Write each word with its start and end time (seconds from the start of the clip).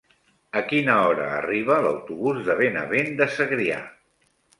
A 0.59 0.61
quina 0.69 0.93
hora 1.09 1.27
arriba 1.33 1.77
l'autobús 1.87 2.39
de 2.47 2.55
Benavent 2.61 3.13
de 3.21 3.29
Segrià? 3.35 3.79